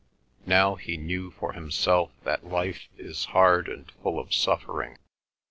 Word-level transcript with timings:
Now 0.47 0.77
he 0.77 0.97
knew 0.97 1.29
for 1.29 1.53
himself 1.53 2.09
that 2.23 2.47
life 2.49 2.87
is 2.97 3.25
hard 3.37 3.67
and 3.69 3.91
full 4.01 4.17
of 4.17 4.33
suffering. 4.33 4.97